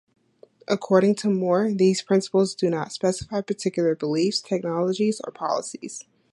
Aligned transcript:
According 0.67 1.13
to 1.17 1.29
More, 1.29 1.71
these 1.71 2.01
principles 2.01 2.55
"do 2.55 2.71
not 2.71 2.91
specify 2.91 3.41
particular 3.41 3.93
beliefs, 3.93 4.41
technologies, 4.41 5.21
or 5.23 5.31
policies". 5.31 6.05